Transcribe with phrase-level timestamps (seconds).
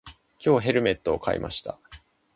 [0.43, 1.77] 今日、ヘルメットを買いました。